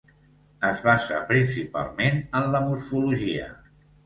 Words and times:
Es 0.69 0.79
basa 0.87 1.19
principalment 1.33 2.19
en 2.41 2.49
la 2.57 2.63
morfologia. 2.71 3.53